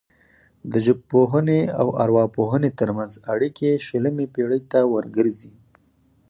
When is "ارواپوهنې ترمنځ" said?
2.03-3.11